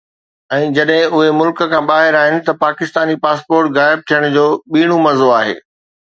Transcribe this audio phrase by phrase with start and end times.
[0.55, 5.31] ۽ جڏهن اهي ملڪ کان ٻاهر آهن ته پاڪستاني پاسپورٽ غائب ٿيڻ جو ٻيڻو مزو
[5.37, 5.55] آهي